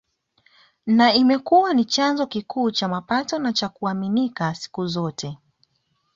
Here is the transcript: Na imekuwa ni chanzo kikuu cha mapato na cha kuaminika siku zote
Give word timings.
Na 0.85 1.13
imekuwa 1.13 1.73
ni 1.73 1.85
chanzo 1.85 2.27
kikuu 2.27 2.71
cha 2.71 2.87
mapato 2.87 3.39
na 3.39 3.53
cha 3.53 3.69
kuaminika 3.69 4.55
siku 4.55 4.87
zote 4.87 5.37